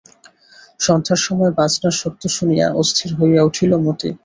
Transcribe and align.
সন্ধ্যার 0.79 1.19
সময় 1.19 1.51
বাজনার 1.57 1.95
শব্দ 2.01 2.21
শুনিয়া 2.37 2.67
অস্থির 2.73 3.11
হইয়া 3.19 3.41
উঠিল 3.43 3.71
মতি। 3.85 4.09